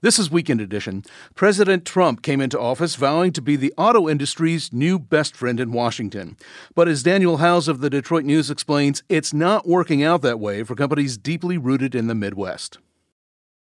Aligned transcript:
This 0.00 0.20
is 0.20 0.30
Weekend 0.30 0.60
Edition. 0.60 1.02
President 1.34 1.84
Trump 1.84 2.22
came 2.22 2.40
into 2.40 2.56
office 2.56 2.94
vowing 2.94 3.32
to 3.32 3.42
be 3.42 3.56
the 3.56 3.74
auto 3.76 4.08
industry's 4.08 4.72
new 4.72 4.96
best 4.96 5.34
friend 5.34 5.58
in 5.58 5.72
Washington. 5.72 6.36
But 6.76 6.86
as 6.86 7.02
Daniel 7.02 7.38
Howes 7.38 7.66
of 7.66 7.80
the 7.80 7.90
Detroit 7.90 8.24
News 8.24 8.48
explains, 8.48 9.02
it's 9.08 9.34
not 9.34 9.66
working 9.66 10.04
out 10.04 10.22
that 10.22 10.38
way 10.38 10.62
for 10.62 10.76
companies 10.76 11.18
deeply 11.18 11.58
rooted 11.58 11.96
in 11.96 12.06
the 12.06 12.14
Midwest. 12.14 12.78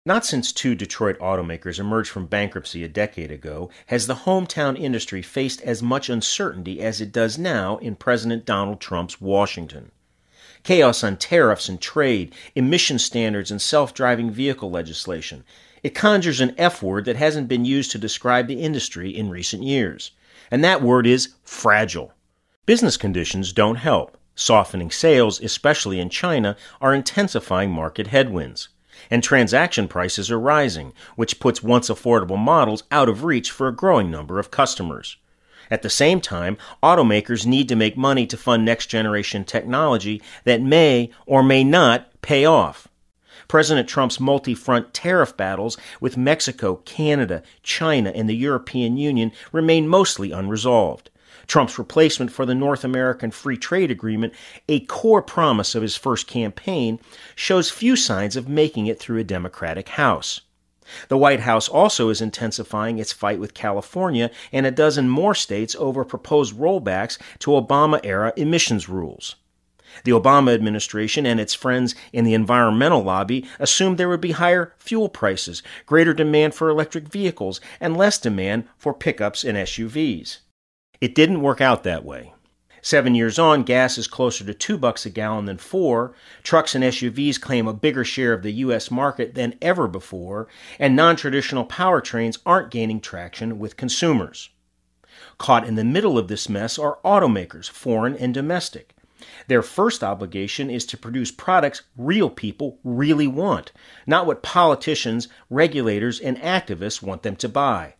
Not 0.05 0.27
since 0.27 0.53
two 0.53 0.75
Detroit 0.75 1.17
automakers 1.21 1.79
emerged 1.79 2.10
from 2.10 2.26
bankruptcy 2.26 2.82
a 2.82 2.88
decade 2.88 3.30
ago 3.30 3.71
has 3.87 4.08
the 4.08 4.14
hometown 4.14 4.76
industry 4.76 5.22
faced 5.22 5.62
as 5.62 5.85
much 5.85 6.08
uncertainty 6.08 6.80
as 6.80 7.01
it 7.01 7.12
does 7.12 7.38
now 7.38 7.76
in 7.76 7.94
President 7.94 8.44
Donald 8.44 8.80
Trump's 8.80 9.21
Washington. 9.21 9.92
Chaos 10.65 11.04
on 11.04 11.17
tariffs 11.17 11.69
and 11.69 11.80
trade, 11.80 12.35
emission 12.56 12.99
standards, 12.99 13.51
and 13.53 13.62
self 13.62 13.94
driving 13.94 14.30
vehicle 14.30 14.71
legislation 14.71 15.44
it 15.85 15.94
conjures 15.94 16.41
an 16.41 16.55
F 16.56 16.83
word 16.83 17.05
that 17.05 17.16
hasn't 17.16 17.47
been 17.47 17.66
used 17.66 17.91
to 17.91 17.98
describe 17.98 18.47
the 18.47 18.62
industry 18.62 19.11
in 19.11 19.29
recent 19.29 19.62
years. 19.62 20.12
And 20.51 20.65
that 20.65 20.80
word 20.80 21.06
is 21.06 21.34
fragile. 21.45 22.15
Business 22.65 22.97
conditions 22.97 23.53
don't 23.53 23.77
help. 23.77 24.16
Softening 24.34 24.91
sales, 24.91 25.42
especially 25.42 26.01
in 26.01 26.09
China, 26.09 26.56
are 26.81 26.95
intensifying 26.95 27.70
market 27.70 28.06
headwinds. 28.06 28.70
And 29.11 29.23
transaction 29.23 29.87
prices 29.87 30.31
are 30.31 30.41
rising, 30.41 30.95
which 31.17 31.39
puts 31.39 31.62
once 31.62 31.91
affordable 31.91 32.39
models 32.39 32.84
out 32.91 33.11
of 33.11 33.23
reach 33.23 33.51
for 33.51 33.69
a 33.69 33.77
growing 33.77 34.11
number 34.11 34.39
of 34.39 34.51
customers. 34.51 35.19
At 35.71 35.83
the 35.83 35.91
same 35.91 36.21
time, 36.21 36.57
automakers 36.83 37.47
need 37.47 37.69
to 37.69 37.77
make 37.77 37.97
money 37.97 38.27
to 38.27 38.37
fund 38.37 38.65
next 38.65 38.87
generation 38.87 39.45
technology 39.45 40.23
that 40.45 40.63
may 40.63 41.11
or 41.27 41.43
may 41.43 41.65
not 41.65 42.21
pay 42.23 42.45
off. 42.45 42.89
President 43.49 43.89
Trump's 43.89 44.21
multi 44.21 44.55
front 44.55 44.95
tariff 44.95 45.37
battles 45.37 45.77
with 46.01 46.17
Mexico, 46.17 46.77
Canada, 46.85 47.43
China, 47.63 48.11
and 48.15 48.29
the 48.29 48.37
European 48.37 48.97
Union 48.97 49.33
remain 49.53 49.87
mostly 49.87 50.33
unresolved. 50.33 51.11
Trump's 51.47 51.78
replacement 51.78 52.33
for 52.33 52.47
the 52.47 52.55
North 52.55 52.84
American 52.84 53.31
Free 53.31 53.56
Trade 53.56 53.91
Agreement, 53.91 54.33
a 54.69 54.81
core 54.81 55.23
promise 55.23 55.75
of 55.75 55.83
his 55.83 55.97
first 55.97 56.27
campaign, 56.27 56.99
shows 57.34 57.71
few 57.71 57.97
signs 57.97 58.37
of 58.37 58.49
making 58.49 58.87
it 58.87 58.99
through 58.99 59.19
a 59.19 59.25
Democratic 59.25 59.91
House. 59.91 60.41
The 61.09 61.19
White 61.19 61.41
House 61.41 61.69
also 61.69 62.09
is 62.09 62.21
intensifying 62.21 62.99
its 62.99 63.13
fight 63.13 63.39
with 63.39 63.55
California 63.55 64.31
and 64.53 64.67
a 64.67 64.71
dozen 64.71 65.09
more 65.09 65.35
states 65.35 65.75
over 65.79 66.05
proposed 66.05 66.57
rollbacks 66.57 67.19
to 67.41 67.53
Obama 67.53 68.01
era 68.05 68.33
emissions 68.37 68.89
rules. 68.89 69.37
The 70.03 70.11
Obama 70.11 70.53
administration 70.53 71.25
and 71.25 71.39
its 71.39 71.55
friends 71.55 71.95
in 72.12 72.25
the 72.25 72.35
environmental 72.35 73.03
lobby 73.03 73.47
assumed 73.61 73.97
there 73.97 74.09
would 74.09 74.21
be 74.21 74.33
higher 74.33 74.75
fuel 74.77 75.09
prices, 75.09 75.62
greater 75.87 76.12
demand 76.12 76.55
for 76.55 76.69
electric 76.69 77.09
vehicles, 77.09 77.61
and 77.81 77.97
less 77.97 78.19
demand 78.19 78.65
for 78.77 78.93
pickups 78.93 79.45
and 79.45 79.57
SUVs. 79.57 80.39
It 81.01 81.15
didn't 81.15 81.43
work 81.43 81.61
out 81.61 81.85
that 81.85 82.05
way. 82.05 82.34
Seven 82.85 83.15
years 83.15 83.39
on, 83.39 83.63
gas 83.63 83.97
is 83.97 84.07
closer 84.07 84.45
to 84.45 84.53
two 84.53 84.77
bucks 84.77 85.07
a 85.07 85.11
gallon 85.11 85.47
than 85.47 85.57
four. 85.57 86.13
Trucks 86.43 86.75
and 86.75 86.85
SUVs 86.85 87.41
claim 87.41 87.67
a 87.67 87.73
bigger 87.73 88.05
share 88.05 88.35
of 88.35 88.43
the 88.43 88.53
U.S. 88.53 88.91
market 88.91 89.35
than 89.35 89.55
ever 89.63 89.89
before, 89.89 90.49
and 90.79 90.95
non 90.95 91.17
traditional 91.17 91.65
powertrains 91.65 92.37
aren't 92.45 92.71
gaining 92.71 93.01
traction 93.01 93.59
with 93.59 93.79
consumers. 93.79 94.51
Caught 95.39 95.67
in 95.67 95.77
the 95.77 95.83
middle 95.83 96.19
of 96.19 96.29
this 96.29 96.47
mess 96.47 96.79
are 96.79 96.99
automakers, 97.03 97.71
foreign 97.71 98.17
and 98.17 98.35
domestic. 98.35 98.95
Their 99.49 99.62
first 99.62 100.05
obligation 100.05 100.69
is 100.69 100.85
to 100.85 100.99
produce 100.99 101.31
products 101.31 101.85
real 101.97 102.29
people 102.29 102.81
really 102.85 103.27
want, 103.27 103.73
not 104.07 104.27
what 104.27 104.43
politicians, 104.43 105.29
regulators, 105.49 106.21
and 106.21 106.37
activists 106.37 107.01
want 107.01 107.23
them 107.23 107.37
to 107.37 107.49
buy. 107.49 107.95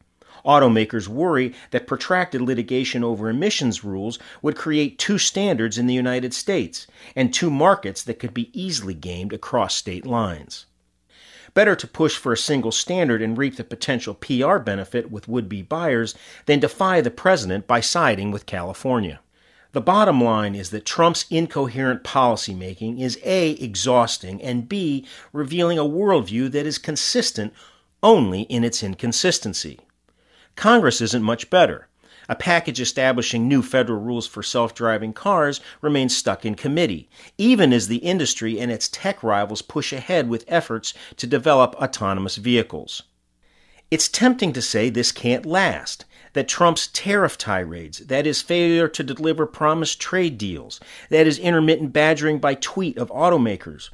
Automakers 0.45 1.09
worry 1.09 1.55
that 1.71 1.87
protracted 1.87 2.43
litigation 2.43 3.03
over 3.03 3.31
emissions 3.31 3.83
rules 3.83 4.19
would 4.43 4.57
create 4.57 4.99
two 4.99 5.17
standards 5.17 5.79
in 5.79 5.87
the 5.87 5.95
United 5.95 6.35
States 6.35 6.87
and 7.17 7.33
two 7.33 7.51
markets 7.51 8.03
that 8.03 8.19
could 8.19 8.35
be 8.35 8.51
easily 8.53 8.95
gamed 8.95 9.33
across 9.33 9.75
state 9.75 10.05
lines. 10.05 10.67
Better 11.55 11.77
to 11.77 11.87
push 11.87 12.17
for 12.17 12.33
a 12.33 12.37
single 12.37 12.73
standard 12.73 13.23
and 13.23 13.39
reap 13.39 13.57
the 13.57 13.65
potential 13.65 14.15
PR 14.15 14.59
benefit 14.59 15.11
with 15.11 15.29
would 15.29 15.49
be 15.49 15.63
buyers 15.63 16.15
than 16.47 16.61
defy 16.61 17.01
the 17.01 17.11
president 17.11 17.67
by 17.67 17.81
siding 17.81 18.31
with 18.31 18.45
California. 18.45 19.21
The 19.73 19.81
bottom 19.81 20.23
line 20.23 20.55
is 20.55 20.71
that 20.71 20.85
Trump's 20.85 21.27
incoherent 21.31 22.05
policymaking 22.05 23.01
is 23.01 23.19
A, 23.25 23.53
exhausting, 23.53 24.43
and 24.43 24.69
B, 24.69 25.07
revealing 25.33 25.79
a 25.79 25.85
worldview 25.85 26.51
that 26.53 26.67
is 26.67 26.79
consistent 26.79 27.53
only 28.03 28.43
in 28.43 28.63
its 28.63 28.83
inconsistency. 28.83 29.81
Congress 30.57 31.01
isn't 31.01 31.23
much 31.23 31.51
better. 31.51 31.89
A 32.29 32.35
package 32.35 32.81
establishing 32.81 33.47
new 33.47 33.61
federal 33.61 34.01
rules 34.01 34.27
for 34.27 34.43
self 34.43 34.75
driving 34.75 35.13
cars 35.13 35.61
remains 35.83 36.17
stuck 36.17 36.47
in 36.47 36.55
committee, 36.55 37.09
even 37.37 37.73
as 37.73 37.89
the 37.89 37.99
industry 37.99 38.59
and 38.59 38.73
its 38.73 38.89
tech 38.89 39.23
rivals 39.23 39.61
push 39.61 39.93
ahead 39.93 40.29
with 40.29 40.45
efforts 40.49 40.95
to 41.17 41.27
develop 41.27 41.75
autonomous 41.75 42.37
vehicles. 42.37 43.03
It's 43.91 44.09
tempting 44.09 44.55
to 44.55 44.63
say 44.63 44.89
this 44.89 45.13
can't 45.13 45.45
last, 45.45 46.07
that 46.33 46.49
Trump's 46.49 46.87
tariff 46.89 47.37
tirades, 47.37 47.99
that 48.07 48.27
is 48.27 48.41
failure 48.41 48.89
to 48.89 49.05
deliver 49.05 49.47
promised 49.47 50.01
trade 50.01 50.39
deals, 50.39 50.81
that 51.11 51.27
is 51.27 51.39
intermittent 51.39 51.93
badgering 51.93 52.39
by 52.39 52.55
tweet 52.55 52.97
of 52.97 53.11
automakers, 53.11 53.91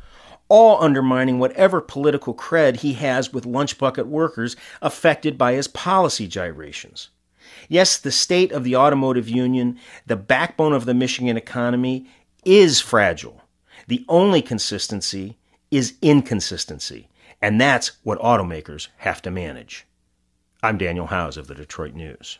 all 0.50 0.82
undermining 0.82 1.38
whatever 1.38 1.80
political 1.80 2.34
cred 2.34 2.76
he 2.76 2.92
has 2.94 3.32
with 3.32 3.46
lunch 3.46 3.78
bucket 3.78 4.06
workers 4.06 4.56
affected 4.82 5.38
by 5.38 5.54
his 5.54 5.68
policy 5.68 6.26
gyrations. 6.26 7.08
Yes, 7.68 7.96
the 7.96 8.12
state 8.12 8.52
of 8.52 8.64
the 8.64 8.76
automotive 8.76 9.28
union, 9.28 9.78
the 10.06 10.16
backbone 10.16 10.74
of 10.74 10.84
the 10.84 10.92
Michigan 10.92 11.36
economy, 11.36 12.06
is 12.44 12.80
fragile. 12.80 13.42
The 13.86 14.04
only 14.08 14.42
consistency 14.42 15.38
is 15.70 15.94
inconsistency, 16.02 17.08
and 17.40 17.60
that's 17.60 17.92
what 18.02 18.18
automakers 18.18 18.88
have 18.98 19.22
to 19.22 19.30
manage. 19.30 19.86
I'm 20.62 20.78
Daniel 20.78 21.06
Howes 21.06 21.36
of 21.36 21.46
the 21.46 21.54
Detroit 21.54 21.94
News. 21.94 22.38